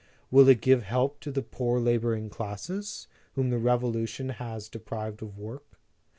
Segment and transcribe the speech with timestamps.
[0.01, 5.21] o Will it give help to the poor laboring classes, whom the revolution has deprived
[5.21, 5.77] of work?